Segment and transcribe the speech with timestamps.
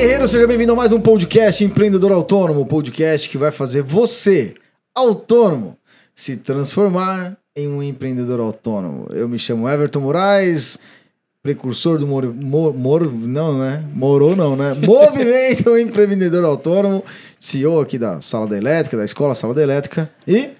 [0.00, 4.54] Guerreiro, seja bem-vindo a mais um podcast Empreendedor Autônomo, podcast que vai fazer você,
[4.94, 5.76] autônomo,
[6.14, 9.08] se transformar em um empreendedor autônomo.
[9.10, 10.78] Eu me chamo Everton Moraes,
[11.42, 13.84] precursor do Moro não, né?
[13.92, 14.72] Morou não, né?
[14.86, 17.04] Movimento Empreendedor Autônomo,
[17.36, 20.50] CEO aqui da Sala da Elétrica, da Escola Sala da Elétrica e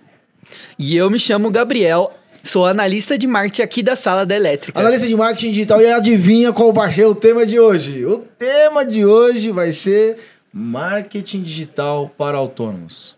[0.77, 2.13] E eu me chamo Gabriel,
[2.49, 4.79] sou analista de marketing aqui da sala da elétrica.
[4.79, 5.81] analista de marketing digital.
[5.81, 8.05] E adivinha qual vai ser o tema de hoje?
[8.07, 10.19] O tema de hoje vai ser
[10.53, 13.17] marketing digital para autônomos.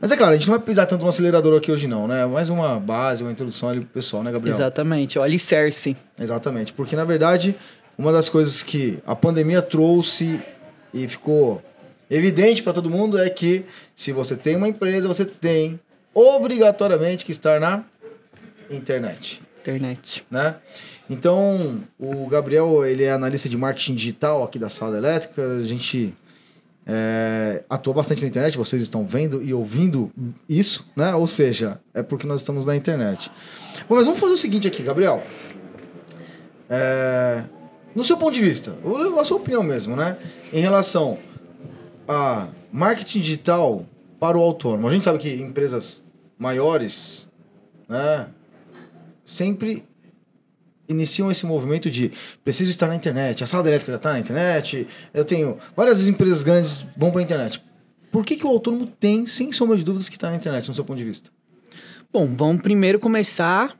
[0.00, 2.26] Mas é claro, a gente não vai pisar tanto no acelerador aqui hoje não, né?
[2.26, 4.54] Mais uma base, uma introdução ali pro pessoal, né, Gabriel?
[4.54, 5.96] Exatamente, o alicerce.
[6.20, 7.56] Exatamente, porque na verdade,
[7.96, 10.40] uma das coisas que a pandemia trouxe
[10.92, 11.62] e ficou
[12.10, 15.80] evidente para todo mundo é que se você tem uma empresa, você tem
[16.12, 17.82] obrigatoriamente que estar na
[18.70, 20.26] internet, Internet.
[20.30, 20.56] né?
[21.08, 26.14] Então, o Gabriel, ele é analista de marketing digital aqui da Sala Elétrica, a gente
[26.86, 30.10] é, atua bastante na internet, vocês estão vendo e ouvindo
[30.48, 31.14] isso, né?
[31.14, 33.30] Ou seja, é porque nós estamos na internet.
[33.88, 35.22] Bom, mas vamos fazer o seguinte aqui, Gabriel.
[36.68, 37.42] É,
[37.94, 38.74] no seu ponto de vista,
[39.20, 40.16] a sua opinião mesmo, né?
[40.52, 41.18] Em relação
[42.08, 43.84] a marketing digital
[44.18, 44.88] para o autônomo.
[44.88, 46.04] A gente sabe que empresas
[46.38, 47.30] maiores,
[47.88, 48.26] né?
[49.30, 49.84] Sempre
[50.88, 52.10] iniciam esse movimento de
[52.42, 56.42] preciso estar na internet, a sala elétrica já está na internet, eu tenho várias empresas
[56.42, 57.62] grandes vão para a internet.
[58.10, 60.74] Por que, que o autônomo tem, sem sombra de dúvidas, que está na internet, no
[60.74, 61.30] seu ponto de vista?
[62.12, 63.78] Bom, vamos primeiro começar.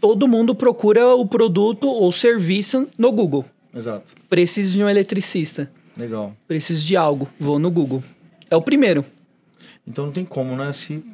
[0.00, 3.44] Todo mundo procura o produto ou serviço no Google.
[3.72, 4.14] Exato.
[4.28, 5.70] Preciso de um eletricista.
[5.96, 6.36] Legal.
[6.48, 7.28] Preciso de algo.
[7.38, 8.02] Vou no Google.
[8.50, 9.04] É o primeiro.
[9.86, 10.72] Então não tem como, né?
[10.72, 11.04] Se,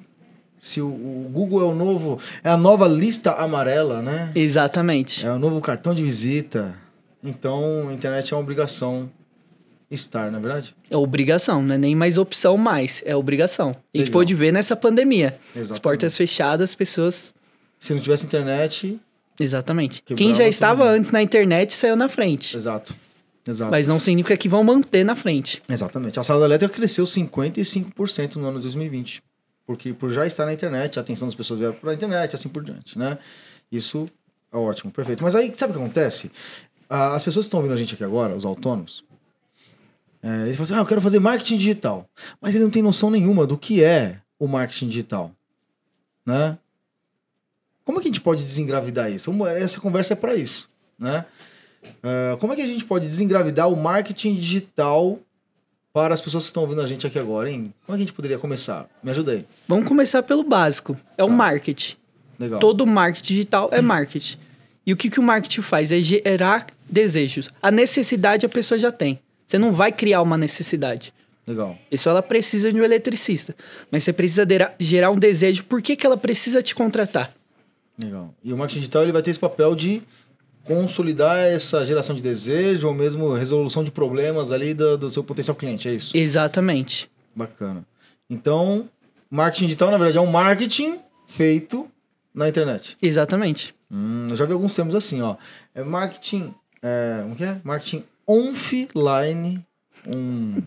[0.60, 4.30] se o, o Google é o novo, é a nova lista amarela, né?
[4.34, 5.24] Exatamente.
[5.24, 6.74] É o novo cartão de visita.
[7.24, 9.10] Então a internet é uma obrigação
[9.90, 10.76] estar, não é verdade?
[10.90, 13.02] É obrigação, não é nem mais opção mais.
[13.06, 13.74] É obrigação.
[13.94, 15.38] A gente pôde ver nessa pandemia.
[15.52, 15.82] As Exatamente.
[15.82, 17.34] portas fechadas, as pessoas.
[17.78, 19.00] Se não tivesse internet,
[19.38, 20.02] Exatamente.
[20.02, 22.54] Quem já todo estava antes na internet saiu na frente.
[22.54, 22.94] exato.
[23.48, 23.70] Exato.
[23.70, 25.62] Mas não significa que vão manter na frente.
[25.66, 26.20] Exatamente.
[26.20, 29.22] A sala da elétrica cresceu 55% no ano de 2020.
[29.70, 32.48] Porque por já estar na internet, a atenção das pessoas veio para a internet, assim
[32.48, 33.16] por diante, né?
[33.70, 34.10] Isso
[34.52, 35.22] é ótimo, perfeito.
[35.22, 36.28] Mas aí, sabe o que acontece?
[36.88, 39.04] As pessoas que estão ouvindo a gente aqui agora, os autônomos,
[40.20, 42.04] é, falam assim, ah, eu quero fazer marketing digital.
[42.40, 45.30] Mas ele não tem noção nenhuma do que é o marketing digital,
[46.26, 46.58] né?
[47.84, 49.30] Como é que a gente pode desengravidar isso?
[49.46, 51.24] Essa conversa é para isso, né?
[52.02, 55.20] Ah, como é que a gente pode desengravidar o marketing digital
[55.92, 57.72] para as pessoas que estão ouvindo a gente aqui agora, hein?
[57.84, 58.88] Como é que a gente poderia começar?
[59.02, 59.44] Me ajuda aí.
[59.66, 60.96] Vamos começar pelo básico.
[61.18, 61.32] É o Tá.
[61.32, 61.96] marketing.
[62.38, 62.60] Legal.
[62.60, 64.38] Todo marketing digital é marketing.
[64.86, 65.92] E o que, que o marketing faz?
[65.92, 67.50] É gerar desejos.
[67.60, 69.18] A necessidade a pessoa já tem.
[69.46, 71.12] Você não vai criar uma necessidade.
[71.46, 71.76] Legal.
[71.90, 73.54] Isso ela precisa de um eletricista.
[73.90, 74.46] Mas você precisa
[74.78, 75.64] gerar um desejo.
[75.64, 77.34] Por que, que ela precisa te contratar?
[78.02, 78.32] Legal.
[78.42, 80.02] E o marketing digital ele vai ter esse papel de
[80.64, 85.56] consolidar essa geração de desejo ou mesmo resolução de problemas ali do, do seu potencial
[85.56, 86.16] cliente, é isso?
[86.16, 87.10] Exatamente.
[87.34, 87.84] Bacana.
[88.28, 88.88] Então,
[89.30, 91.90] marketing digital, na verdade, é um marketing feito
[92.34, 92.96] na internet.
[93.00, 93.74] Exatamente.
[93.90, 95.36] Hum, eu já vi alguns termos assim, ó.
[95.74, 96.54] É marketing.
[96.82, 97.60] É, como que é?
[97.64, 99.64] Marketing offline.
[100.06, 100.62] Um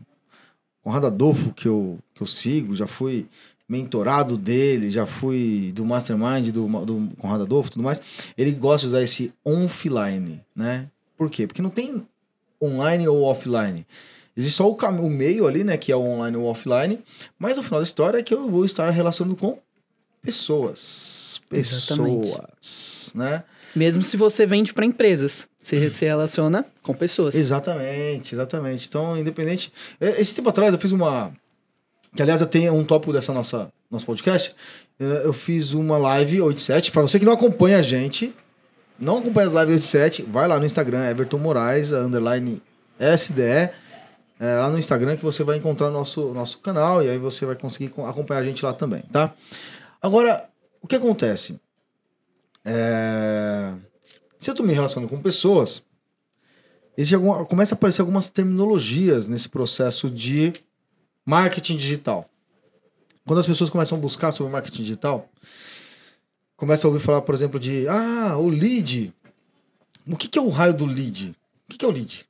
[0.84, 3.26] Conrado Adolfo que eu, que eu sigo, já fui
[3.74, 8.02] mentorado dele, já fui do mastermind do, do Conrado Adolfo e tudo mais.
[8.38, 10.88] Ele gosta de usar esse offline, né?
[11.18, 11.48] Por quê?
[11.48, 12.06] Porque não tem
[12.62, 13.86] online ou offline.
[14.38, 15.76] Existe só o, o meio ali, né?
[15.78, 17.00] Que é o online ou offline.
[17.38, 19.58] Mas o final da história é que eu vou estar relacionando com
[20.22, 21.42] pessoas.
[21.52, 22.28] Exatamente.
[22.30, 23.44] Pessoas, né?
[23.76, 25.48] Mesmo se você vende para empresas.
[25.60, 27.36] Você se relaciona com pessoas.
[27.36, 28.88] Exatamente, exatamente.
[28.88, 29.72] Então, independente.
[30.00, 31.34] É, Esse tempo atrás eu fiz uma.
[32.16, 34.56] Que aliás eu tenho um tópico dessa nossa nosso podcast.
[35.00, 36.92] Eu fiz uma live 87.
[36.92, 38.34] Para você que não acompanha a gente,
[39.00, 42.62] não acompanha as lives 87, vai lá no Instagram, Everton Moraes, underline
[43.18, 43.70] SDE.
[44.40, 47.56] É, lá no Instagram que você vai encontrar nosso, nosso canal e aí você vai
[47.56, 49.34] conseguir co- acompanhar a gente lá também, tá?
[50.02, 50.50] Agora,
[50.82, 51.60] o que acontece?
[52.66, 53.74] É,
[54.40, 55.82] Se eu tô me relacionando com pessoas,
[56.98, 60.54] existe alguma, começa a aparecer algumas terminologias nesse processo de
[61.26, 62.30] marketing digital.
[63.26, 65.30] Quando as pessoas começam a buscar sobre marketing digital,
[66.58, 69.14] começa a ouvir falar, por exemplo, de ah, o lead.
[70.06, 71.30] O que, que é o raio do lead?
[71.68, 72.26] O que, que é o lead?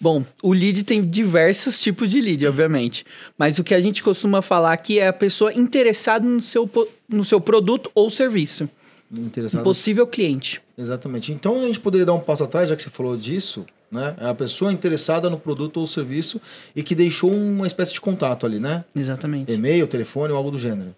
[0.00, 3.04] Bom, o lead tem diversos tipos de lead, obviamente.
[3.36, 6.70] Mas o que a gente costuma falar aqui é a pessoa interessada no seu,
[7.08, 8.68] no seu produto ou serviço.
[9.10, 9.64] Um Interessado.
[9.64, 10.60] possível cliente.
[10.76, 11.32] Exatamente.
[11.32, 14.14] Então a gente poderia dar um passo atrás, já que você falou disso, Né?
[14.20, 16.40] É a pessoa interessada no produto ou serviço
[16.76, 18.84] e que deixou uma espécie de contato ali, né?
[18.94, 19.50] Exatamente.
[19.52, 20.94] E-mail, telefone ou algo do gênero.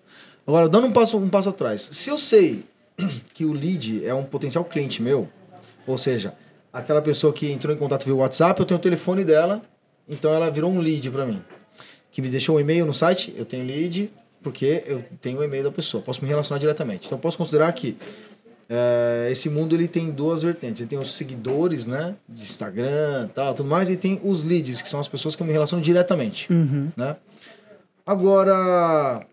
[0.47, 1.89] Agora, dando um passo, um passo atrás.
[1.93, 2.65] Se eu sei
[3.33, 5.29] que o lead é um potencial cliente meu,
[5.87, 6.35] ou seja,
[6.73, 9.63] aquela pessoa que entrou em contato via WhatsApp, eu tenho o telefone dela,
[10.09, 11.43] então ela virou um lead para mim.
[12.11, 14.11] Que me deixou um e-mail no site, eu tenho lead,
[14.43, 17.07] porque eu tenho o e-mail da pessoa, posso me relacionar diretamente.
[17.07, 17.97] Então eu posso considerar que
[18.73, 20.81] é, esse mundo ele tem duas vertentes.
[20.81, 24.89] Ele tem os seguidores, né, de Instagram, tal, tudo mais, e tem os leads, que
[24.89, 26.91] são as pessoas que eu me relaciono diretamente, Uhum.
[26.97, 27.17] né?
[28.07, 29.27] Agora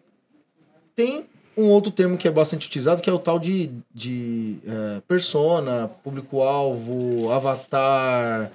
[0.95, 5.01] tem um outro termo que é bastante utilizado, que é o tal de, de é,
[5.07, 8.51] persona, público-alvo, avatar,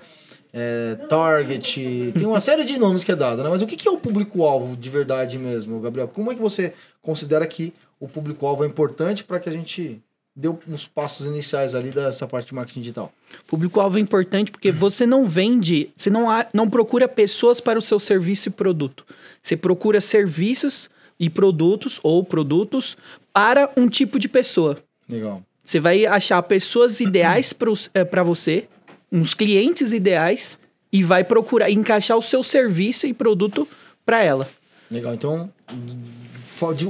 [0.53, 2.13] é, target.
[2.17, 3.49] Tem uma série de nomes que é dado, né?
[3.49, 6.07] Mas o que que é o público-alvo de verdade mesmo, Gabriel?
[6.09, 10.01] Como é que você considera que o público-alvo é importante para que a gente
[10.35, 13.13] dê uns passos iniciais ali dessa parte de marketing digital?
[13.47, 17.83] Público-alvo é importante porque você não vende, você não, há- não procura pessoas para o
[17.83, 19.05] seu serviço e produto.
[19.43, 20.91] Você procura serviços
[21.21, 22.97] e produtos ou produtos
[23.33, 24.79] para um tipo de pessoa.
[25.09, 25.43] Legal.
[25.63, 28.67] Você vai achar pessoas ideais para você,
[29.11, 30.59] uns clientes ideais,
[30.93, 33.67] e vai procurar encaixar o seu serviço e produto
[34.05, 34.49] para ela.
[34.91, 35.15] Legal.
[35.15, 35.51] Então,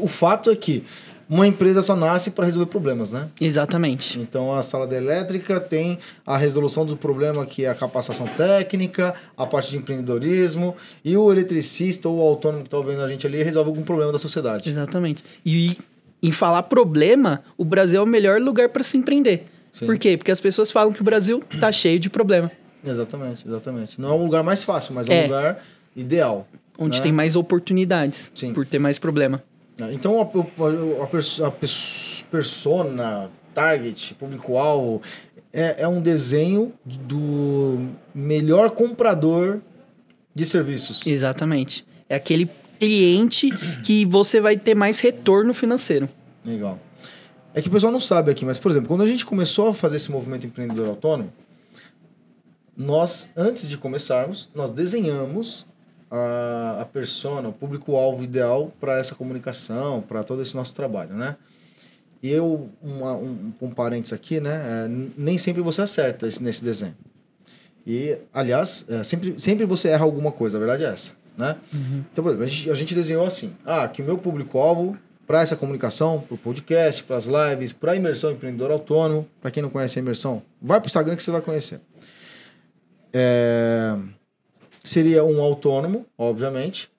[0.00, 0.82] o fato é que
[1.32, 3.30] uma empresa só nasce para resolver problemas, né?
[3.40, 4.18] Exatamente.
[4.20, 9.14] Então a sala da elétrica tem a resolução do problema que é a capacitação técnica,
[9.34, 13.26] a parte de empreendedorismo e o eletricista ou o autônomo que está ouvindo a gente
[13.26, 14.68] ali resolve algum problema da sociedade.
[14.68, 15.24] Exatamente.
[15.44, 15.78] E
[16.22, 19.46] em falar problema, o Brasil é o melhor lugar para se empreender.
[19.72, 19.86] Sim.
[19.86, 20.18] Por quê?
[20.18, 22.50] Porque as pessoas falam que o Brasil tá cheio de problema,
[22.86, 23.98] Exatamente, exatamente.
[24.00, 25.20] Não é o lugar mais fácil, mas é, É.
[25.20, 25.64] o lugar
[25.96, 26.46] ideal.
[26.78, 27.02] onde né?
[27.02, 28.52] tem mais oportunidades, Sim.
[28.52, 29.42] por ter mais problema.
[29.90, 35.00] Então a, a, perso- a pers- persona, target, público-alvo
[35.52, 39.60] é, é um desenho do melhor comprador
[40.34, 41.06] de serviços.
[41.06, 41.84] Exatamente.
[42.08, 42.48] É aquele
[42.78, 43.48] cliente
[43.84, 46.08] que você vai ter mais retorno financeiro.
[46.44, 46.78] Legal.
[47.54, 49.74] É que o pessoal não sabe aqui, mas, por exemplo, quando a gente começou a
[49.74, 51.32] fazer esse movimento empreendedor autônomo,
[52.76, 55.66] nós, antes de começarmos, nós desenhamos
[56.14, 61.36] a, a persona, o público-alvo ideal para essa comunicação, para todo esse nosso trabalho, né?
[62.22, 64.84] E eu, uma- um, um parênteses aqui, né?
[64.84, 66.94] é, nem sempre você acerta esse, nesse desenho.
[67.86, 71.56] E, aliás, é, sempre, sempre você erra alguma coisa, a verdade é essa, né?
[72.12, 75.40] Então, por exemplo, a gente, a gente desenhou assim: ah, que o meu público-alvo para
[75.40, 79.26] essa comunicação, para o podcast, para as lives, para a imersão empreendedor autônomo.
[79.40, 81.80] Para quem não conhece a imersão, vai para o Instagram que você vai conhecer.
[83.12, 83.96] É,
[84.82, 86.90] seria um autônomo, obviamente,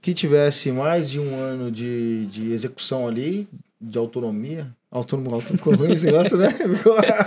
[0.00, 3.48] que tivesse mais de um ano de, de execução ali,
[3.80, 4.68] de autonomia.
[4.90, 6.48] Autônomo, autônomo ficou ruim esse negócio, né?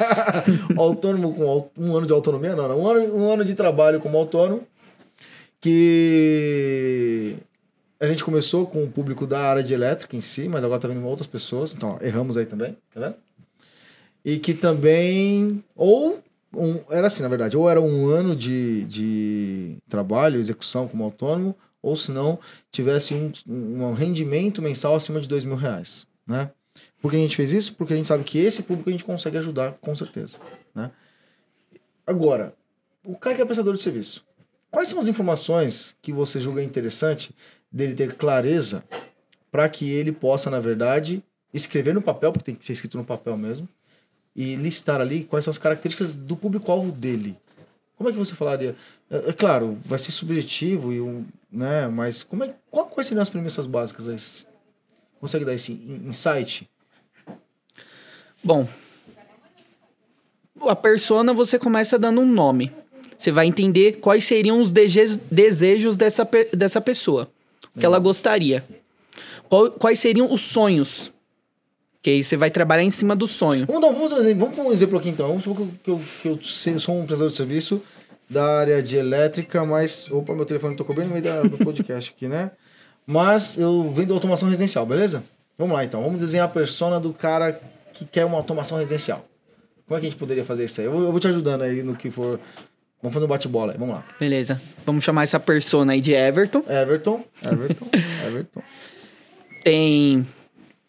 [0.77, 2.79] Autônomo com um ano de autonomia, não, não.
[2.79, 4.63] Um ano, um ano de trabalho como autônomo,
[5.59, 7.35] que
[7.99, 10.87] a gente começou com o público da área de elétrica em si, mas agora tá
[10.87, 13.15] vindo outras pessoas, então ó, erramos aí também, tá vendo?
[14.23, 16.19] E que também, ou,
[16.55, 21.55] um, era assim na verdade, ou era um ano de, de trabalho, execução como autônomo,
[21.81, 22.39] ou se não,
[22.71, 26.49] tivesse um, um rendimento mensal acima de dois mil reais, né?
[27.01, 27.75] Por que a gente fez isso?
[27.75, 30.39] Porque a gente sabe que esse público a gente consegue ajudar, com certeza,
[30.73, 30.91] né?
[32.07, 32.53] Agora,
[33.03, 34.25] o cara que é prestador de serviço,
[34.71, 37.33] quais são as informações que você julga interessante
[37.71, 38.83] dele ter clareza
[39.51, 43.05] para que ele possa, na verdade, escrever no papel, porque tem que ser escrito no
[43.05, 43.69] papel mesmo,
[44.35, 47.37] e listar ali quais são as características do público-alvo dele.
[47.97, 48.75] Como é que você falaria?
[49.09, 53.21] É, é claro, vai ser subjetivo, e um, né, mas como é, qual, quais seriam
[53.21, 54.09] as premissas básicas?
[54.09, 54.15] aí?
[55.19, 56.69] Consegue dar esse in- insight?
[58.43, 58.67] Bom,
[60.61, 62.71] a persona você começa dando um nome.
[63.17, 67.29] Você vai entender quais seriam os desejos dessa, dessa pessoa.
[67.75, 68.63] O que ela gostaria.
[69.47, 71.11] Qual- quais seriam os sonhos.
[72.05, 73.65] Que aí você vai trabalhar em cima do sonho.
[73.65, 75.27] Vamos dar vamos dar um exemplo, vamos um exemplo aqui então.
[75.27, 77.81] Vamos supor que eu, que eu, que eu sou um prestador de serviço
[78.29, 80.07] da área de elétrica, mas.
[80.11, 82.51] Opa, meu telefone tocou bem no meio da- do podcast aqui, né?
[83.07, 85.23] Mas eu vendo automação residencial, beleza?
[85.57, 86.03] Vamos lá então.
[86.03, 87.59] Vamos desenhar a persona do cara
[87.91, 89.25] que quer uma automação residencial.
[89.87, 90.85] Como é que a gente poderia fazer isso aí?
[90.85, 92.39] Eu vou, eu vou te ajudando aí no que for.
[93.01, 94.05] Vamos fazer um bate-bola aí, vamos lá.
[94.19, 94.61] Beleza.
[94.85, 96.63] Vamos chamar essa persona aí de Everton.
[96.69, 97.87] Everton, Everton,
[98.27, 98.61] Everton.
[99.63, 100.27] Tem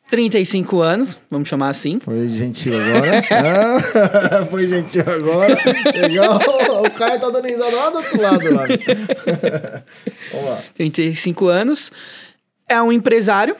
[0.08, 1.98] 35 anos, vamos chamar assim.
[1.98, 3.22] Foi gentil agora.
[3.30, 5.58] Ah, foi gentil agora.
[5.94, 6.38] Legal.
[6.84, 8.64] O Caio tá dando risada lá do outro lado lá.
[10.32, 10.62] Vamos lá.
[10.74, 11.90] 35 anos.
[12.68, 13.56] É um empresário.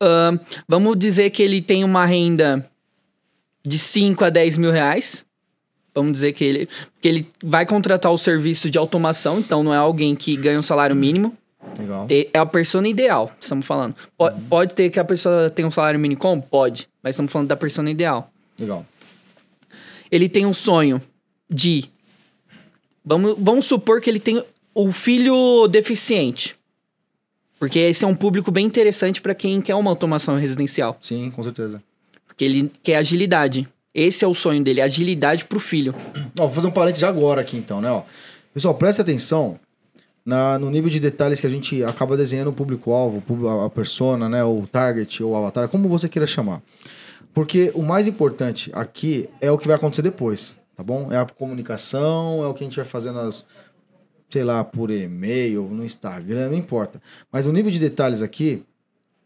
[0.00, 2.68] Ahn, vamos dizer que ele tem uma renda
[3.64, 5.24] de 5 a 10 mil reais.
[5.94, 6.68] Vamos dizer que ele,
[7.00, 10.62] que ele vai contratar o serviço de automação, então não é alguém que ganha um
[10.62, 11.36] salário mínimo.
[11.78, 12.06] Legal.
[12.10, 13.94] É a persona ideal, estamos falando.
[14.16, 16.42] Po- Pode, ter que a pessoa tenha um salário mínimo como?
[16.42, 16.88] Pode.
[17.02, 18.30] Mas estamos falando da persona ideal.
[18.58, 18.84] Legal.
[20.10, 21.00] Ele tem um sonho
[21.48, 21.84] de.
[23.04, 24.42] Vamos, vamos supor que ele tem
[24.74, 26.54] o filho deficiente.
[27.58, 30.96] Porque esse é um público bem interessante para quem quer uma automação residencial.
[31.00, 31.82] Sim, com certeza.
[32.26, 33.68] Porque ele quer agilidade.
[33.94, 35.94] Esse é o sonho dele, agilidade pro filho.
[36.38, 37.90] Ó, vou fazer um parênteses agora aqui então, né?
[37.90, 38.02] Ó.
[38.52, 39.58] Pessoal, preste atenção
[40.24, 43.22] na, no nível de detalhes que a gente acaba desenhando o público-alvo,
[43.64, 44.44] a, persona, né?
[44.44, 46.62] O target, ou o avatar, como você queira chamar.
[47.34, 51.10] Porque o mais importante aqui é o que vai acontecer depois, tá bom?
[51.10, 53.46] É a comunicação, é o que a gente vai fazer nas,
[54.28, 57.00] sei lá, por e-mail, no Instagram, não importa.
[57.30, 58.64] Mas o nível de detalhes aqui,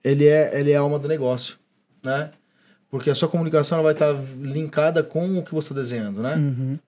[0.02, 1.56] ele é, ele é a alma do negócio,
[2.02, 2.30] né?
[2.96, 6.36] Porque a sua comunicação ela vai estar linkada com o que você está desenhando, né?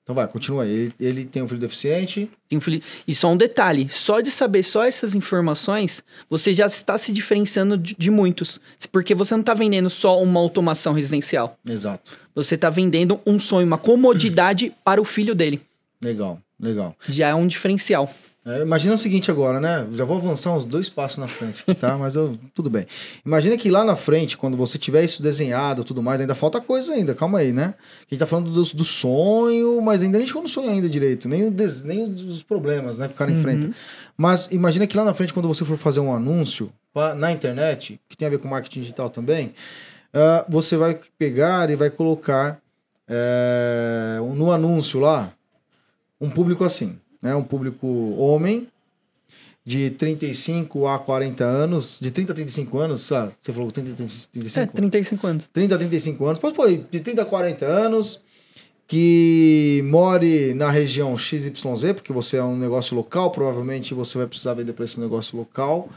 [0.02, 0.70] Então vai, continua aí.
[0.70, 2.30] Ele, ele tem um filho deficiente.
[2.48, 6.66] Tem um filho- E só um detalhe: só de saber só essas informações, você já
[6.66, 8.60] está se diferenciando de, de muitos.
[8.90, 11.58] Porque você não está vendendo só uma automação residencial.
[11.68, 12.12] Exato.
[12.34, 15.60] Você está vendendo um sonho, uma comodidade para o filho dele.
[16.02, 16.94] Legal, legal.
[17.08, 18.08] Já é um diferencial.
[18.50, 19.86] É, imagina o seguinte agora, né?
[19.92, 21.98] Já vou avançar uns dois passos na frente, tá?
[21.98, 22.86] Mas eu, tudo bem.
[23.26, 26.58] Imagina que lá na frente, quando você tiver isso desenhado e tudo mais, ainda falta
[26.58, 27.74] coisa ainda, calma aí, né?
[28.00, 31.28] A gente tá falando do, do sonho, mas ainda nem chegou no sonho ainda direito,
[31.28, 33.70] nem, o des- nem os problemas, né, que o cara enfrenta.
[34.16, 38.00] Mas imagina que lá na frente, quando você for fazer um anúncio pa- na internet,
[38.08, 39.52] que tem a ver com marketing digital também,
[40.14, 42.58] ah, você vai pegar e vai colocar
[43.06, 45.32] é, no anúncio lá
[46.20, 47.34] um público assim, né?
[47.34, 48.68] Um público homem
[49.64, 53.32] de 35 a 40 anos, de 30 a 35 anos, sabe?
[53.40, 54.60] Você falou 30 a 35?
[54.60, 55.50] É, 35 anos.
[55.52, 58.20] 30 a 35 anos, pode pôr de 30 a 40 anos,
[58.86, 64.54] que more na região XYZ, porque você é um negócio local, provavelmente você vai precisar
[64.54, 65.90] vender para esse negócio local.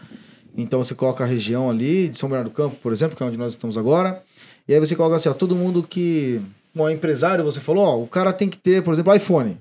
[0.58, 3.25] Então você coloca a região ali, de São Bernardo do Campo, por exemplo, que é
[3.25, 4.22] onde nós estamos agora.
[4.68, 6.42] E aí você coloca assim, ó, todo mundo que.
[6.75, 9.58] Bom, é empresário, você falou, ó, o cara tem que ter, por exemplo, iPhone.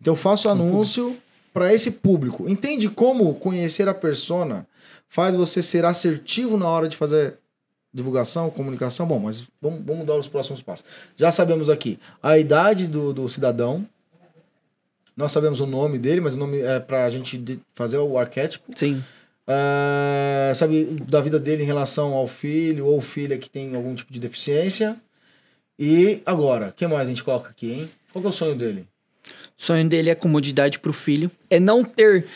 [0.00, 1.16] Então eu faço anúncio
[1.52, 2.48] para esse público.
[2.48, 4.66] Entende como conhecer a persona
[5.08, 7.38] faz você ser assertivo na hora de fazer
[7.92, 9.06] divulgação, comunicação?
[9.06, 10.84] Bom, mas vamos, vamos dar os próximos passos.
[11.16, 13.86] Já sabemos aqui a idade do, do cidadão.
[15.16, 18.72] Nós sabemos o nome dele, mas o nome é para a gente fazer o arquétipo.
[18.76, 19.02] Sim.
[19.46, 24.12] Ah, sabe da vida dele em relação ao filho ou filha que tem algum tipo
[24.12, 24.96] de deficiência.
[25.76, 27.90] E agora, o que mais a gente coloca aqui, hein?
[28.12, 28.86] Qual que é o sonho dele?
[29.60, 31.30] O sonho dele é comodidade pro filho.
[31.50, 32.26] É não ter.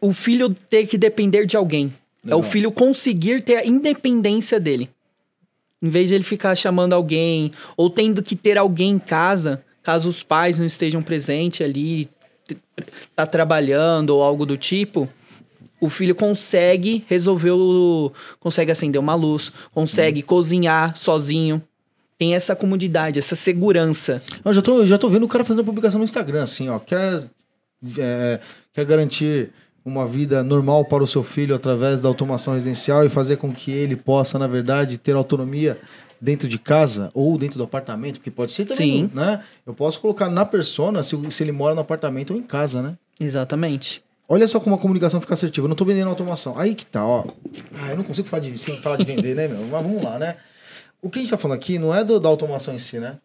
[0.00, 1.92] O filho ter que depender de alguém.
[2.24, 4.88] É o filho conseguir ter a independência dele.
[5.82, 10.08] Em vez de ele ficar chamando alguém ou tendo que ter alguém em casa, caso
[10.08, 12.08] os pais não estejam presentes ali,
[13.16, 15.08] tá trabalhando ou algo do tipo,
[15.80, 18.12] o filho consegue resolver o.
[18.38, 21.60] consegue acender uma luz, consegue cozinhar sozinho.
[22.22, 24.22] Tem essa comodidade, essa segurança.
[24.44, 26.78] Eu já tô, já tô vendo o cara fazendo publicação no Instagram, assim, ó.
[26.78, 27.24] Quer,
[27.98, 28.38] é,
[28.72, 29.50] quer garantir
[29.84, 33.72] uma vida normal para o seu filho através da automação residencial e fazer com que
[33.72, 35.76] ele possa, na verdade, ter autonomia
[36.20, 39.10] dentro de casa ou dentro do apartamento, porque pode ser também, Sim.
[39.12, 39.42] né?
[39.66, 42.94] Eu posso colocar na persona se, se ele mora no apartamento ou em casa, né?
[43.18, 44.00] Exatamente.
[44.28, 45.64] Olha só como a comunicação fica assertiva.
[45.64, 46.56] Eu não tô vendendo automação.
[46.56, 47.24] Aí que tá, ó.
[47.74, 49.58] Ah, eu não consigo falar de, falar de vender, né, meu?
[49.62, 50.36] Mas vamos lá, né?
[51.02, 53.18] O que a gente tá falando aqui não é do- da automação em si, né?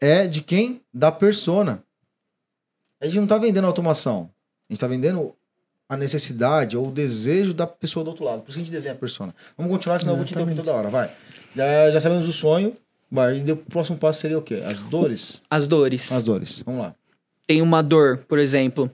[0.00, 0.80] É de quem?
[0.94, 1.82] Da persona.
[3.00, 4.30] A gente não tá vendendo automação.
[4.70, 5.34] A gente tá vendendo
[5.88, 8.40] a necessidade ou o desejo da pessoa do outro lado.
[8.42, 9.34] Por isso que a gente desenha a persona.
[9.58, 10.88] Vamos continuar, senão eu vou te interromper toda hora.
[10.88, 11.12] Vai.
[11.54, 12.76] Já, já sabemos o sonho.
[13.10, 13.42] Vai.
[13.46, 14.62] E o próximo passo seria o quê?
[14.64, 15.42] As dores?
[15.50, 16.10] As dores.
[16.10, 16.62] As dores.
[16.64, 16.94] Vamos lá.
[17.46, 18.90] Tem uma dor, por exemplo,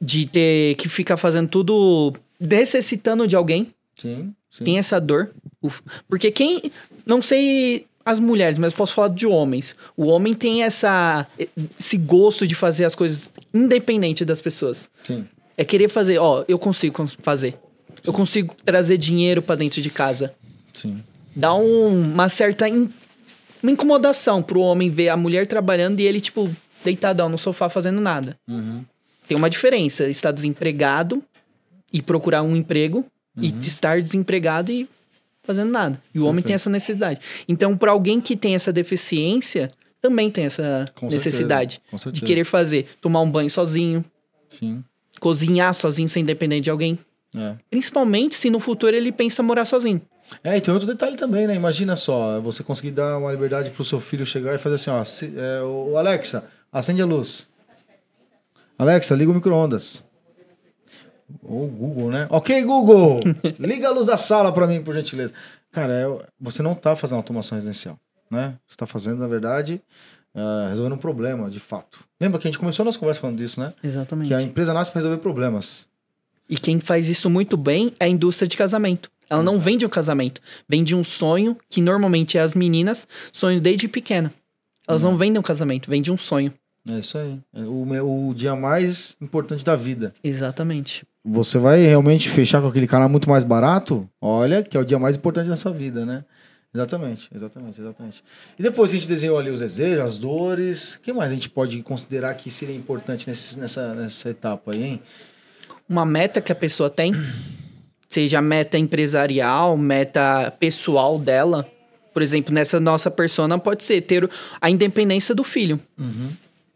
[0.00, 3.72] de ter que ficar fazendo tudo necessitando de alguém.
[3.94, 4.34] Sim.
[4.56, 4.64] Sim.
[4.64, 5.30] Tem essa dor.
[6.08, 6.70] Porque quem.
[7.06, 9.74] Não sei as mulheres, mas posso falar de homens.
[9.96, 11.26] O homem tem essa,
[11.78, 14.90] esse gosto de fazer as coisas independente das pessoas.
[15.02, 15.26] Sim.
[15.56, 17.56] É querer fazer, ó, eu consigo cons- fazer.
[18.04, 20.34] Eu consigo trazer dinheiro pra dentro de casa.
[20.72, 21.02] Sim.
[21.34, 22.90] Dá um- uma certa in-
[23.62, 26.50] uma incomodação pro homem ver a mulher trabalhando e ele, tipo,
[26.84, 28.36] deitadão no sofá fazendo nada.
[28.46, 28.84] Uhum.
[29.26, 31.22] Tem uma diferença, estar desempregado
[31.90, 34.88] e procurar um emprego e estar desempregado e
[35.42, 36.00] fazendo nada.
[36.14, 36.46] E o homem Perfeito.
[36.46, 37.20] tem essa necessidade.
[37.48, 42.44] Então, para alguém que tem essa deficiência, também tem essa Com necessidade certeza, de querer
[42.44, 44.04] fazer, tomar um banho sozinho,
[44.48, 44.84] Sim.
[45.20, 46.98] cozinhar sozinho sem depender de alguém.
[47.36, 47.56] É.
[47.70, 50.00] Principalmente se no futuro ele pensa morar sozinho.
[50.42, 51.54] É, e tem outro detalhe também, né?
[51.54, 55.04] Imagina só, você conseguir dar uma liberdade pro seu filho chegar e fazer assim, ó,
[55.04, 57.46] se, é, o Alexa, acende a luz.
[58.78, 60.02] Alexa, liga o micro-ondas.
[61.42, 62.26] Ou Google, né?
[62.30, 63.20] Ok, Google,
[63.58, 65.32] liga a luz da sala para mim, por gentileza.
[65.70, 67.98] Cara, é, você não tá fazendo automação residencial,
[68.30, 68.54] né?
[68.66, 69.82] Você tá fazendo, na verdade,
[70.34, 72.04] uh, resolvendo um problema, de fato.
[72.20, 73.72] Lembra que a gente começou a nossa conversa falando disso, né?
[73.82, 74.28] Exatamente.
[74.28, 75.88] Que a empresa nasce para resolver problemas.
[76.48, 79.10] E quem faz isso muito bem é a indústria de casamento.
[79.28, 83.88] Ela não vende um casamento, vende um sonho, que normalmente é as meninas, sonho desde
[83.88, 84.32] pequena.
[84.86, 86.52] Elas não vendem um casamento, vende um sonho.
[86.90, 87.40] É isso aí.
[87.54, 90.12] É o, o dia mais importante da vida.
[90.22, 91.06] Exatamente.
[91.24, 94.08] Você vai realmente fechar com aquele cara muito mais barato?
[94.20, 96.24] Olha, que é o dia mais importante da sua vida, né?
[96.74, 98.24] Exatamente, exatamente, exatamente.
[98.58, 101.48] E depois a gente desenhou ali os desejos, as dores, o que mais a gente
[101.48, 105.02] pode considerar que seria importante nesse- nessa, nessa etapa aí, hein?
[105.88, 107.12] Uma meta que a pessoa tem,
[108.08, 111.66] seja meta empresarial, meta pessoal dela.
[112.12, 114.28] Por exemplo, nessa nossa persona pode ser ter
[114.60, 115.80] a independência do filho.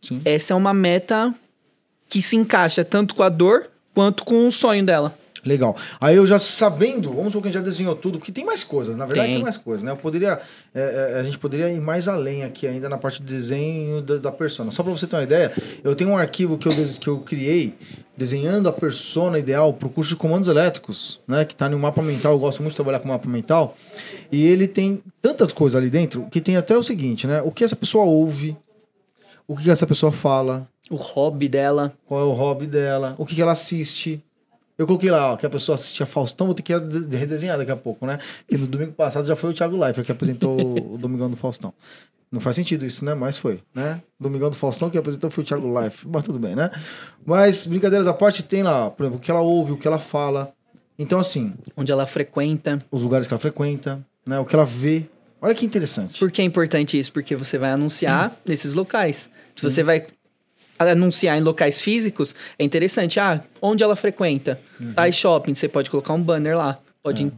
[0.00, 0.22] Sim.
[0.24, 1.34] Essa é uma meta
[2.08, 5.12] que se encaixa tanto com a dor quanto com o sonho dela.
[5.44, 5.74] Legal.
[6.00, 8.62] Aí eu já sabendo, vamos supor que a gente já desenhou tudo, porque tem mais
[8.62, 9.36] coisas, na verdade Tem.
[9.36, 9.90] tem, mais coisas, né?
[9.90, 10.40] Eu poderia,
[10.72, 14.18] é, é, a gente poderia ir mais além aqui ainda na parte de desenho da,
[14.18, 14.70] da persona.
[14.70, 15.52] Só para você ter uma ideia,
[15.82, 17.74] eu tenho um arquivo que eu, que eu criei
[18.16, 21.44] desenhando a persona ideal para o curso de comandos elétricos, né?
[21.44, 23.76] Que está no mapa mental, eu gosto muito de trabalhar com mapa mental.
[24.30, 27.42] E ele tem tantas coisas ali dentro que tem até o seguinte, né?
[27.42, 28.56] O que essa pessoa ouve,
[29.48, 31.92] o que essa pessoa fala, O hobby dela.
[32.06, 34.22] qual é o hobby dela, o que, que ela assiste.
[34.76, 37.70] Eu coloquei lá, ó, que a pessoa assistia Faustão, vou ter que de- redesenhar daqui
[37.72, 38.18] a pouco, né?
[38.46, 41.74] Porque no domingo passado já foi o Thiago Leifert que apresentou o Domingão do Faustão.
[42.30, 43.12] Não faz sentido isso, né?
[43.14, 44.00] Mas foi, né?
[44.20, 46.06] Domingão do Faustão que apresentou foi o Thiago Leifert.
[46.12, 46.70] Mas tudo bem, né?
[47.26, 49.98] Mas, brincadeiras à parte, tem lá, por exemplo, o que ela ouve, o que ela
[49.98, 50.52] fala.
[50.96, 52.84] Então, assim, Onde ela frequenta.
[52.90, 54.38] os lugares que ela frequenta, né?
[54.38, 55.06] O que ela vê.
[55.40, 56.18] Olha que interessante.
[56.20, 57.12] Por que é importante isso?
[57.12, 59.30] Porque você vai anunciar nesses locais.
[59.56, 60.06] Se você vai
[60.78, 63.18] anunciar em locais físicos, é interessante.
[63.18, 64.60] Ah, onde ela frequenta?
[64.94, 66.78] Tais shopping, você pode colocar um banner lá.
[67.02, 67.32] Pode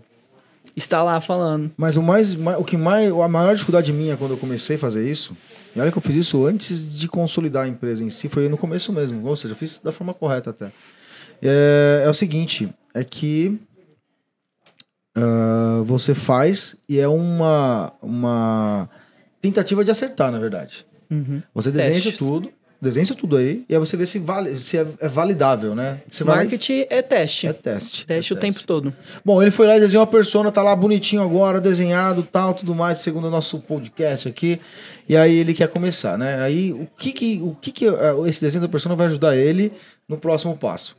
[0.76, 1.70] estar lá falando.
[1.76, 4.78] Mas o mais, ma- o que mais, a maior dificuldade minha quando eu comecei a
[4.78, 5.36] fazer isso,
[5.74, 8.56] e olha que eu fiz isso antes de consolidar a empresa em si, foi no
[8.56, 10.70] começo mesmo, ou seja, eu fiz da forma correta até.
[11.42, 13.58] É, é o seguinte, é que
[15.16, 18.88] ah, você faz e é uma, uma
[19.40, 20.86] tentativa de acertar, na verdade.
[21.52, 22.16] Você desenha Testes.
[22.18, 25.74] tudo, desenha isso tudo aí, e aí você vê se, vale, se é, é validável,
[25.74, 26.00] né?
[26.10, 27.46] Você vai lá Marketing é teste.
[27.46, 28.06] é teste.
[28.06, 28.92] teste é o tempo todo.
[29.24, 32.74] Bom, ele foi lá e desenhou a persona, tá lá bonitinho agora, desenhado, tal, tudo
[32.74, 34.60] mais, segundo o nosso podcast aqui.
[35.08, 36.40] E aí ele quer começar, né?
[36.42, 39.72] Aí o que que, o que, que eh, esse desenho da persona vai ajudar ele
[40.08, 40.96] no próximo passo?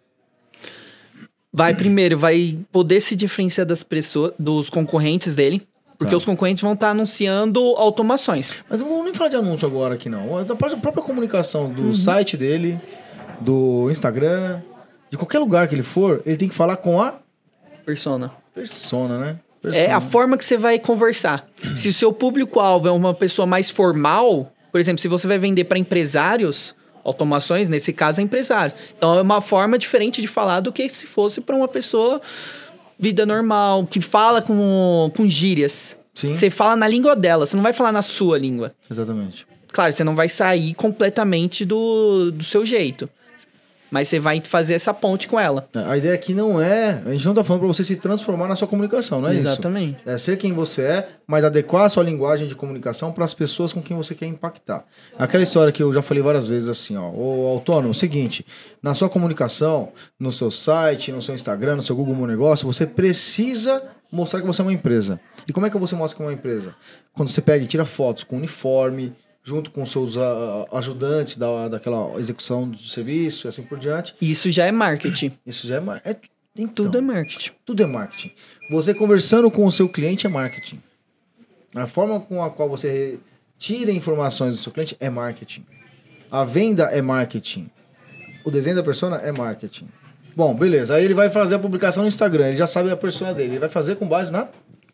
[1.53, 5.61] Vai primeiro, vai poder se diferenciar das pessoas, dos concorrentes dele.
[6.01, 6.17] Porque Tá.
[6.17, 8.63] os concorrentes vão estar anunciando automações.
[8.67, 10.39] Mas não vamos nem falar de anúncio agora aqui, não.
[10.39, 11.93] É Da própria comunicação do Uhum.
[11.93, 12.79] site dele,
[13.39, 14.61] do Instagram,
[15.11, 17.15] de qualquer lugar que ele for, ele tem que falar com a
[17.85, 18.31] Persona.
[18.55, 19.39] persona, né?
[19.63, 19.95] É Persona.
[19.97, 21.47] a forma que você vai conversar.
[21.77, 25.65] Se o seu público-alvo é uma pessoa mais formal, por exemplo, se você vai vender
[25.65, 28.73] para empresários, automações, nesse caso é empresário.
[28.97, 32.19] Então é uma forma diferente de falar do que se fosse para uma pessoa
[33.01, 35.97] vida normal, que fala com, com gírias.
[36.13, 36.35] Sim.
[36.35, 38.73] Você fala na língua dela, você não vai falar na sua língua.
[38.89, 39.47] Exatamente.
[39.71, 43.09] Claro, você não vai sair completamente do, do seu jeito.
[43.91, 45.67] Mas você vai fazer essa ponte com ela.
[45.75, 47.01] A ideia aqui não é.
[47.05, 49.51] A gente não tá falando pra você se transformar na sua comunicação, não é isso?
[49.51, 49.97] Exatamente.
[50.05, 53.73] É ser quem você é, mas adequar a sua linguagem de comunicação para as pessoas
[53.73, 54.85] com quem você quer impactar.
[55.19, 57.09] Aquela história que eu já falei várias vezes assim, ó.
[57.09, 58.45] O autônomo, seguinte,
[58.81, 62.87] na sua comunicação, no seu site, no seu Instagram, no seu Google Meu Negócio, você
[62.87, 65.19] precisa mostrar que você é uma empresa.
[65.47, 66.75] E como é que você mostra que é uma empresa?
[67.13, 72.19] Quando você pega e tira fotos com uniforme, junto com seus ah, ajudantes da, daquela
[72.19, 74.13] execução do serviço e assim por diante.
[74.21, 75.31] Isso já é marketing.
[75.45, 76.15] Isso já é, mar- é
[76.55, 77.51] então, Tudo é marketing.
[77.65, 78.31] tudo é marketing.
[78.71, 80.81] Você conversando com o seu cliente é marketing.
[81.73, 83.17] A forma com a qual você
[83.57, 85.65] tira informações do seu cliente é marketing.
[86.29, 87.69] A venda é marketing.
[88.43, 89.87] O desenho da persona é marketing.
[90.35, 90.95] Bom, beleza.
[90.95, 92.47] Aí ele vai fazer a publicação no Instagram.
[92.47, 93.51] Ele já sabe a persona dele.
[93.51, 94.47] Ele vai fazer com base na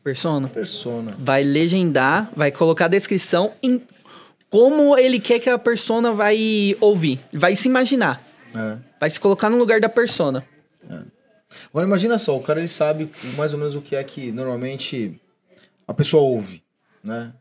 [0.04, 0.48] Persona.
[0.48, 1.16] persona.
[1.20, 3.82] Vai legendar, vai colocar a descrição em
[4.50, 7.20] como ele quer que a persona vai ouvir.
[7.34, 8.24] Vai se imaginar.
[8.56, 8.78] É.
[9.00, 10.46] Vai se colocar no lugar da persona.
[11.70, 15.20] Agora imagina só, o cara ele sabe mais ou menos o que é que normalmente
[15.88, 16.62] a pessoa ouve,
[17.04, 17.34] né?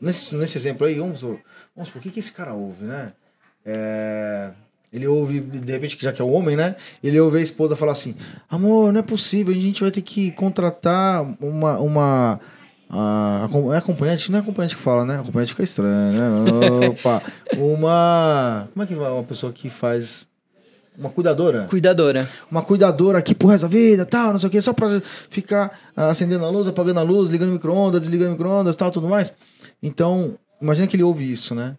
[0.00, 3.12] Nesse, nesse exemplo aí, vamos vamos supor, o que, que esse cara ouve, né?
[3.64, 4.52] É,
[4.92, 6.76] Ele ouve, de repente, já que é o homem, né?
[7.02, 8.14] Ele ouve a esposa falar assim:
[8.48, 11.78] Amor, não é possível, a gente vai ter que contratar uma.
[11.78, 12.40] uma
[12.90, 14.30] a, é acompanhante?
[14.30, 15.18] Não é acompanhante que fala, né?
[15.18, 16.88] Acompanhante fica estranho, né?
[16.88, 17.22] Opa!
[17.56, 18.68] Uma.
[18.72, 20.26] Como é que vai uma pessoa que faz.
[20.96, 21.66] Uma cuidadora?
[21.68, 22.28] Cuidadora.
[22.50, 25.78] Uma cuidadora aqui pro resto da vida, tal, não sei o quê, só pra ficar
[25.94, 29.32] acendendo a luz, apagando a luz, ligando micro-ondas, desligando micro-ondas, tal, tudo mais.
[29.80, 31.76] Então, imagina que ele ouve isso, né?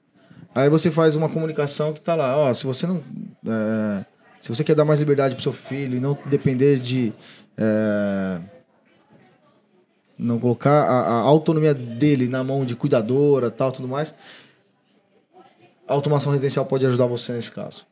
[0.56, 3.04] Aí você faz uma comunicação que tá lá, ó, se você não.
[3.46, 4.06] É,
[4.40, 7.12] se você quer dar mais liberdade pro seu filho e não depender de.
[7.58, 8.40] É,
[10.20, 14.14] não colocar a, a, autonomia dele na mão de cuidadora tal, tudo mais.
[15.88, 17.86] A automação residencial pode ajudar você nesse caso.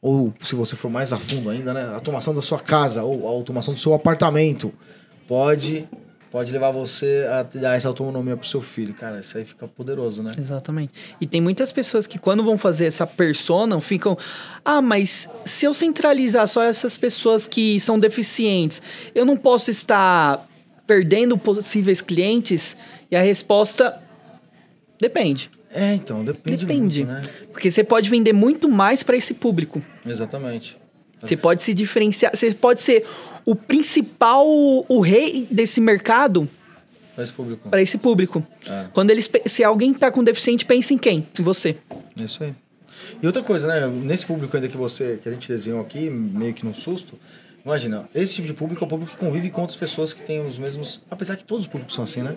[0.00, 1.82] Ou se você for mais a fundo ainda, né?
[1.82, 4.72] A automação da sua casa ou a automação do seu apartamento
[5.26, 5.88] pode
[6.30, 8.94] pode levar você a dar essa autonomia pro seu filho.
[8.94, 10.32] Cara, isso aí fica poderoso, né?
[10.38, 10.94] Exatamente.
[11.20, 14.16] E tem muitas pessoas que quando vão fazer essa persona ficam,
[14.64, 18.80] ah, mas se eu centralizar só essas pessoas que são deficientes,
[19.14, 20.48] eu não posso estar
[20.86, 22.76] perdendo possíveis clientes?
[23.10, 24.00] E a resposta
[25.00, 25.50] depende.
[25.70, 27.04] É, então, depende, depende.
[27.04, 27.30] Muito, né?
[27.50, 29.82] Porque você pode vender muito mais para esse público.
[30.06, 30.76] Exatamente.
[31.20, 33.06] Você pode se diferenciar, você pode ser
[33.44, 36.48] o principal, o rei desse mercado
[37.14, 37.68] para esse público.
[37.68, 38.46] Para esse público.
[38.66, 38.86] É.
[38.92, 41.26] Quando eles, se alguém tá com deficiente, pensa em quem?
[41.38, 41.76] Em você.
[42.18, 42.54] É isso aí.
[43.22, 43.86] E outra coisa, né?
[43.86, 47.18] Nesse público ainda que você, que a gente desenhou aqui, meio que num susto,
[47.64, 50.46] imagina, esse tipo de público é o público que convive com outras pessoas que têm
[50.46, 52.36] os mesmos, apesar que todos os públicos são assim, né?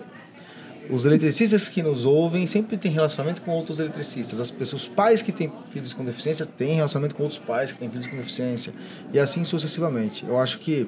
[0.88, 4.40] Os eletricistas que nos ouvem sempre têm relacionamento com outros eletricistas.
[4.40, 7.78] As pessoas, os pais que têm filhos com deficiência têm relacionamento com outros pais que
[7.78, 8.72] têm filhos com deficiência.
[9.12, 10.24] E assim sucessivamente.
[10.24, 10.86] Eu acho que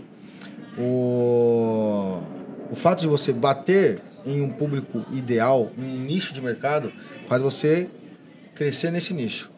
[0.79, 2.21] o,
[2.71, 6.93] o fato de você bater em um público ideal, um nicho de mercado,
[7.27, 7.89] faz você
[8.55, 9.51] crescer nesse nicho.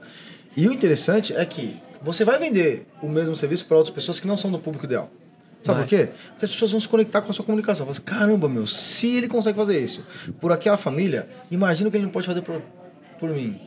[0.57, 4.27] E o interessante é que você vai vender o mesmo serviço para outras pessoas que
[4.27, 5.11] não são do público ideal.
[5.63, 5.87] Sabe Vai.
[5.87, 6.09] por quê?
[6.31, 7.85] Porque as pessoas vão se conectar com a sua comunicação.
[7.85, 10.05] Vão assim, caramba, meu, se ele consegue fazer isso
[10.41, 12.63] por aquela família, imagina o que ele não pode fazer por,
[13.19, 13.61] por mim.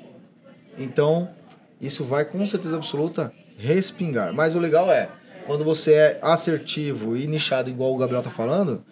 [0.78, 1.30] Então,
[1.80, 4.34] isso vai com certeza absoluta respingar.
[4.34, 5.10] Mas o legal é,
[5.46, 8.84] quando você é assertivo e nichado, igual o Gabriel tá falando,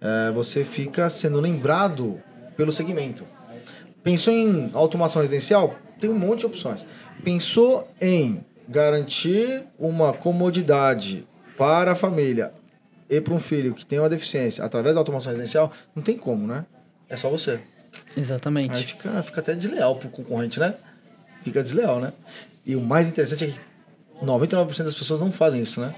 [0.00, 2.20] é, você fica sendo lembrado
[2.56, 3.24] pelo segmento.
[4.04, 5.74] Pensou em automação residencial?
[5.98, 6.86] Tem um monte de opções.
[7.24, 11.26] Pensou em garantir uma comodidade
[11.56, 12.52] para a família
[13.08, 16.46] e para um filho que tem uma deficiência através da automação residencial, não tem como,
[16.46, 16.64] né?
[17.08, 17.60] É só você.
[18.16, 18.74] Exatamente.
[18.74, 20.74] Aí fica, fica até desleal pro concorrente, né?
[21.42, 22.12] Fica desleal, né?
[22.64, 23.60] E o mais interessante é que
[24.24, 25.94] 99% das pessoas não fazem isso, né?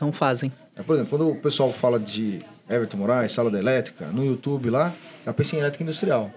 [0.00, 0.52] Não fazem.
[0.76, 4.68] É, por exemplo, quando o pessoal fala de Everton Moraes, sala da elétrica, no YouTube
[4.68, 6.30] lá, eu pensei em elétrica industrial.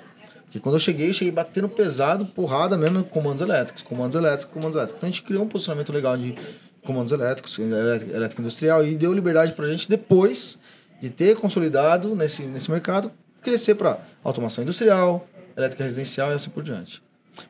[0.49, 4.75] Porque quando eu cheguei, eu cheguei batendo pesado, porrada mesmo, comandos elétricos, comandos elétricos, comandos
[4.75, 4.97] elétricos.
[4.97, 6.35] Então a gente criou um posicionamento legal de
[6.83, 10.59] comandos elétricos, elétrica industrial, e deu liberdade para a gente, depois
[10.99, 13.11] de ter consolidado nesse, nesse mercado,
[13.43, 16.99] crescer para automação industrial, elétrica residencial e assim por diante.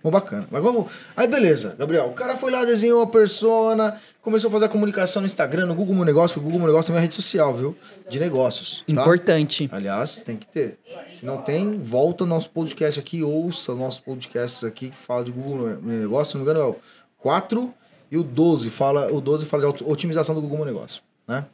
[0.04, 0.46] Bom, bacana.
[0.52, 0.92] Mas vamos.
[1.16, 2.08] Aí, beleza, Gabriel.
[2.08, 5.74] O cara foi lá, desenhou a persona, começou a fazer a comunicação no Instagram, no
[5.74, 7.76] Google Meu Negócio, porque o Google Meu Negócio também é rede social, viu?
[8.10, 8.84] De negócios.
[8.86, 8.92] Tá?
[8.92, 9.70] Importante.
[9.72, 10.78] Aliás, tem que ter.
[11.20, 15.34] Se não tem, volta no nosso podcast aqui, ouça nossos podcasts aqui que fala de
[15.34, 16.32] Google Meu Negócio.
[16.32, 16.76] Se não me engano, é o
[17.18, 17.74] 4
[18.10, 21.46] e o 12 fala, o 12 fala de otimização do Google Meu Negócio, né?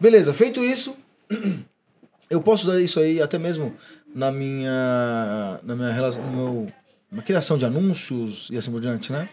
[0.00, 0.96] Beleza, feito isso,
[2.28, 3.76] eu posso usar isso aí até mesmo
[4.12, 6.72] na minha na minha relação, no meu,
[7.08, 9.28] na criação de anúncios e assim por diante, né?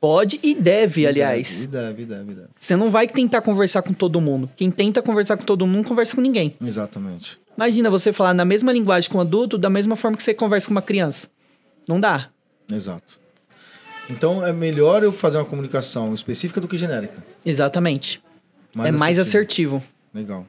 [0.00, 1.64] Pode e deve, aliás.
[1.64, 2.48] E deve, e deve, e deve.
[2.58, 4.48] Você não vai tentar conversar com todo mundo.
[4.56, 6.54] Quem tenta conversar com todo mundo, conversa com ninguém.
[6.60, 7.40] Exatamente.
[7.56, 10.68] Imagina você falar na mesma linguagem com um adulto, da mesma forma que você conversa
[10.68, 11.28] com uma criança.
[11.88, 12.28] Não dá.
[12.72, 13.18] Exato.
[14.08, 17.22] Então é melhor eu fazer uma comunicação específica do que genérica.
[17.44, 18.22] Exatamente.
[18.74, 19.00] Mais é assertivo.
[19.00, 19.82] mais assertivo.
[20.14, 20.46] Legal.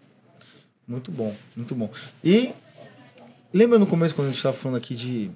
[0.87, 1.89] Muito bom, muito bom.
[2.23, 2.53] E
[3.53, 5.31] lembra no começo quando a gente estava falando aqui de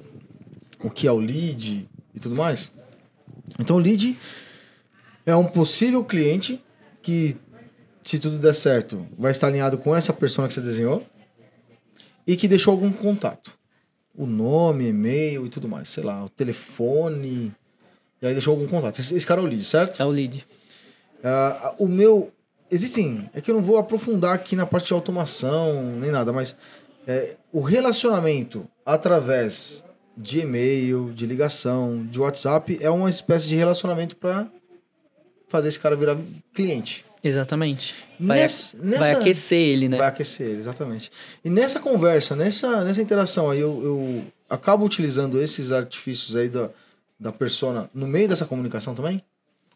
[0.79, 2.71] o que é o lead e tudo mais?
[3.59, 4.17] Então o lead
[5.25, 6.63] é um possível cliente
[7.01, 7.35] que,
[8.01, 11.05] se tudo der certo, vai estar alinhado com essa pessoa que você desenhou
[12.25, 13.57] e que deixou algum contato.
[14.15, 17.53] O nome, e-mail e tudo mais, sei lá, o telefone,
[18.21, 18.99] e aí deixou algum contato.
[18.99, 20.01] Esse, esse cara é o lead, certo?
[20.01, 20.47] É o lead.
[21.19, 22.31] Uh, o meu.
[22.71, 23.29] Existem.
[23.33, 26.55] É que eu não vou aprofundar aqui na parte de automação nem nada, mas
[27.05, 29.83] é, o relacionamento através
[30.15, 34.47] de e-mail, de ligação, de WhatsApp é uma espécie de relacionamento para
[35.47, 36.17] fazer esse cara virar
[36.53, 37.05] cliente.
[37.23, 37.95] Exatamente.
[38.19, 39.97] Vai, nessa, vai aquecer ele, né?
[39.97, 41.09] Vai aquecer ele, exatamente.
[41.43, 46.69] E nessa conversa, nessa, nessa interação aí, eu, eu acabo utilizando esses artifícios aí da,
[47.19, 49.23] da persona no meio dessa comunicação também?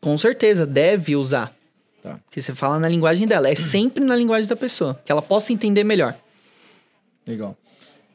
[0.02, 1.56] Com certeza, deve usar.
[2.04, 2.20] Tá.
[2.26, 3.50] Porque você fala na linguagem dela.
[3.50, 5.00] É sempre na linguagem da pessoa.
[5.06, 6.16] Que ela possa entender melhor.
[7.26, 7.58] Legal.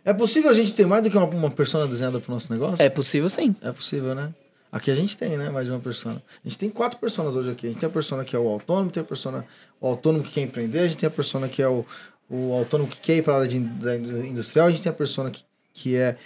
[0.04, 2.82] É possível a gente ter mais do que uma, uma persona desenhada pro nosso negócio?
[2.82, 3.54] É possível sim.
[3.62, 4.32] É possível, né?
[4.70, 5.50] Aqui a gente tem, né?
[5.50, 6.22] Mais de uma persona.
[6.44, 7.66] A gente tem quatro personas hoje aqui.
[7.66, 9.44] A gente tem a persona que é o autônomo, tem a persona
[9.80, 11.84] o autônomo que quer empreender, a gente tem a persona que é o,
[12.28, 14.94] o autônomo que quer ir para a área de, da industrial, a gente tem a
[14.94, 16.16] persona que, que é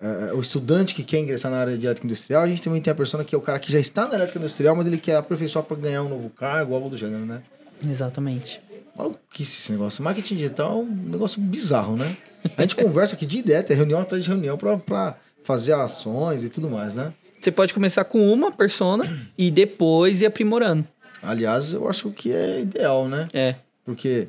[0.00, 2.92] é, o estudante que quer ingressar na área de elétrica industrial, a gente também tem
[2.92, 5.16] a persona que é o cara que já está na elétrica industrial, mas ele quer
[5.16, 7.42] aperfeiçoar para ganhar um novo cargo, algo do gênero, né?
[7.84, 8.60] Exatamente.
[8.98, 10.02] Maluquice esse negócio.
[10.02, 12.16] Marketing digital é um negócio bizarro, né?
[12.56, 16.68] A gente conversa aqui direto, é reunião atrás de reunião para fazer ações e tudo
[16.68, 17.14] mais, né?
[17.40, 19.04] Você pode começar com uma persona
[19.38, 20.84] e depois ir aprimorando.
[21.22, 23.28] Aliás, eu acho que é ideal, né?
[23.32, 23.54] É.
[23.84, 24.26] Porque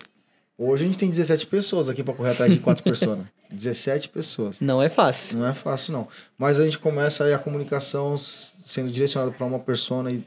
[0.56, 3.26] hoje a gente tem 17 pessoas aqui para correr atrás de quatro personas.
[3.50, 4.62] 17 pessoas.
[4.62, 5.40] Não é fácil.
[5.40, 6.08] Não é fácil, não.
[6.38, 10.24] Mas a gente começa aí a comunicação sendo direcionada para uma persona e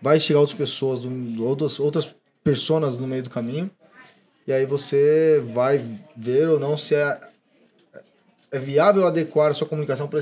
[0.00, 1.00] vai chegar outras pessoas,
[1.38, 2.08] outras, outras
[2.44, 3.70] personas no meio do caminho.
[4.46, 5.82] E aí você vai
[6.14, 7.18] ver ou não se é,
[8.52, 10.20] é viável adequar a sua comunicação para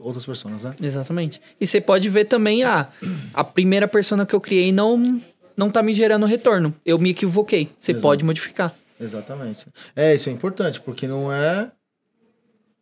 [0.00, 0.74] outras pessoas, né?
[0.82, 1.40] Exatamente.
[1.60, 2.88] E você pode ver também, ah,
[3.32, 5.22] a primeira persona que eu criei não,
[5.56, 6.74] não tá me gerando retorno.
[6.84, 7.70] Eu me equivoquei.
[7.78, 8.02] Você Exato.
[8.02, 8.74] pode modificar.
[9.00, 9.66] Exatamente.
[9.94, 11.70] É, isso é importante, porque não é.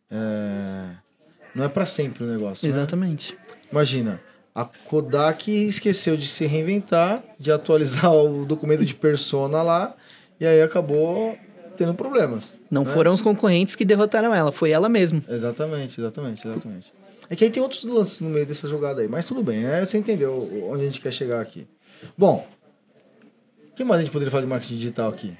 [0.09, 0.85] é
[1.53, 2.67] não é para sempre o negócio.
[2.67, 2.73] né?
[2.73, 3.37] Exatamente.
[3.71, 4.19] Imagina,
[4.55, 9.93] a Kodak esqueceu de se reinventar, de atualizar o documento de persona lá,
[10.39, 11.37] e aí acabou
[11.75, 12.61] tendo problemas.
[12.71, 12.93] Não né?
[12.93, 15.21] foram os concorrentes que derrotaram ela, foi ela mesma.
[15.27, 16.93] Exatamente, exatamente, exatamente.
[17.29, 19.83] É que aí tem outros lances no meio dessa jogada aí, mas tudo bem, é,
[19.83, 21.67] você entendeu onde a gente quer chegar aqui.
[22.17, 22.47] Bom,
[23.71, 25.35] o que mais a gente poderia falar de marketing digital aqui?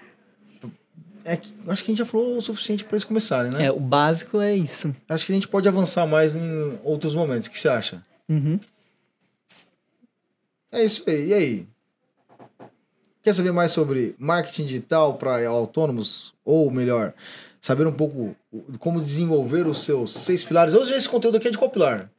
[1.24, 3.66] É acho que a gente já falou o suficiente para eles começarem, né?
[3.66, 4.94] É, o básico é isso.
[5.10, 7.48] Acho que a gente pode avançar mais em outros momentos.
[7.48, 8.04] O que você acha?
[8.30, 8.60] Uhum.
[10.76, 11.28] É isso aí.
[11.28, 11.68] E aí?
[13.24, 16.34] Quer saber mais sobre marketing digital para autônomos?
[16.44, 17.14] Ou melhor,
[17.62, 18.36] saber um pouco
[18.78, 20.74] como desenvolver os seus seis pilares?
[20.74, 22.12] Hoje esse conteúdo aqui é de qual pilar?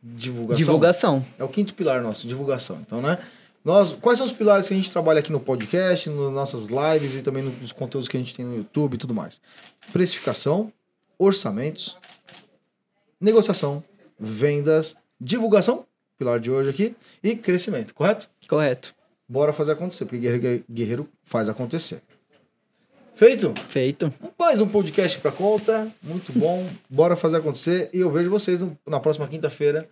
[0.00, 0.56] Divulgação.
[0.56, 1.26] Divulgação.
[1.36, 2.78] É o quinto pilar nosso, divulgação.
[2.80, 3.18] Então, né?
[3.64, 7.16] Nós, quais são os pilares que a gente trabalha aqui no podcast, nas nossas lives
[7.16, 9.40] e também nos conteúdos que a gente tem no YouTube e tudo mais?
[9.92, 10.72] Precificação,
[11.18, 11.96] orçamentos,
[13.20, 13.82] negociação,
[14.18, 15.84] vendas, divulgação,
[16.18, 18.28] pilar de hoje aqui, e crescimento, correto?
[18.48, 18.94] Correto.
[19.28, 22.02] Bora fazer acontecer, porque guerreiro, guerreiro faz acontecer.
[23.14, 23.54] Feito?
[23.68, 24.12] Feito.
[24.38, 26.68] Mais um podcast pra conta, muito bom.
[26.88, 29.88] Bora fazer acontecer e eu vejo vocês na próxima quinta-feira.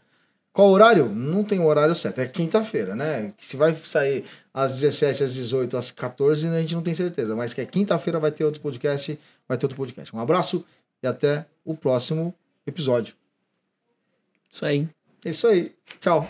[0.53, 1.09] Qual horário?
[1.09, 3.33] Não tem um horário certo, é quinta-feira, né?
[3.39, 7.53] Se vai sair às 17, às 18, às 14, a gente não tem certeza, mas
[7.53, 10.15] que é quinta-feira vai ter outro podcast, vai ter outro podcast.
[10.15, 10.65] Um abraço
[11.03, 12.33] e até o próximo
[12.67, 13.15] episódio.
[14.53, 14.87] Isso aí.
[15.25, 15.73] É isso aí.
[16.01, 16.29] Tchau.